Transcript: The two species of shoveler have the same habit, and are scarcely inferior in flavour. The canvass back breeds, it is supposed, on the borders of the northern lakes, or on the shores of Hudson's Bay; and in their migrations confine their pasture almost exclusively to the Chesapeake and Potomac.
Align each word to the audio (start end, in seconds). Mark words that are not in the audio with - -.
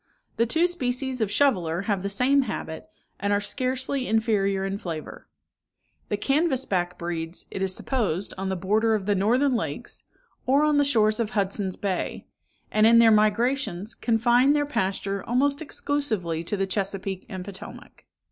The 0.37 0.47
two 0.47 0.65
species 0.65 1.21
of 1.21 1.29
shoveler 1.29 1.81
have 1.81 2.01
the 2.01 2.09
same 2.09 2.41
habit, 2.49 2.87
and 3.19 3.31
are 3.31 3.39
scarcely 3.39 4.07
inferior 4.07 4.65
in 4.65 4.79
flavour. 4.79 5.27
The 6.09 6.17
canvass 6.17 6.65
back 6.65 6.97
breeds, 6.97 7.45
it 7.51 7.61
is 7.61 7.75
supposed, 7.75 8.33
on 8.35 8.49
the 8.49 8.55
borders 8.55 8.99
of 8.99 9.05
the 9.05 9.13
northern 9.13 9.53
lakes, 9.55 10.05
or 10.47 10.63
on 10.63 10.77
the 10.77 10.85
shores 10.85 11.19
of 11.19 11.29
Hudson's 11.29 11.75
Bay; 11.75 12.25
and 12.71 12.87
in 12.87 12.97
their 12.97 13.11
migrations 13.11 13.93
confine 13.93 14.53
their 14.53 14.65
pasture 14.65 15.23
almost 15.23 15.61
exclusively 15.61 16.43
to 16.45 16.57
the 16.57 16.65
Chesapeake 16.65 17.27
and 17.29 17.45
Potomac. 17.45 18.05